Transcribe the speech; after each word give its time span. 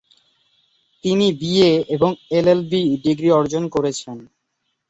তিনি 1.03 1.27
বিএ 1.39 1.71
এবং 1.95 2.09
LLB 2.31 2.81
degree 3.03 3.29
অর্জন 3.31 3.63
করেছেন। 3.75 4.17